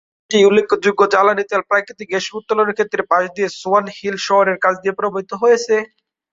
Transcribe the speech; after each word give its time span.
নদীটি 0.21 0.47
উল্লেখযোগ্য 0.49 1.01
জ্বালানী 1.13 1.43
তেল 1.49 1.61
ও 1.63 1.69
প্রাকৃতিক 1.71 2.07
গ্যাসের 2.11 2.37
উত্তোলন 2.39 2.69
ক্ষেত্রের 2.73 3.03
পাশ 3.11 3.23
দিয়ে 3.35 3.49
সোয়ান 3.59 3.85
হিল 3.97 4.15
শহরের 4.27 4.57
কাছ 4.63 4.75
দিয়ে 4.83 4.97
প্রবাহিত 4.99 5.31
হয়েছে। 5.41 5.75